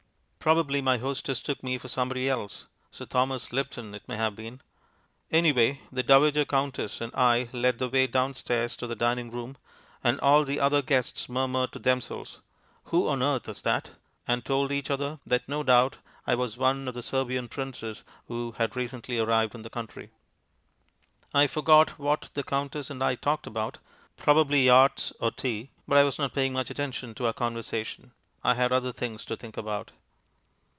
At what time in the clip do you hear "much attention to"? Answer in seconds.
26.53-27.27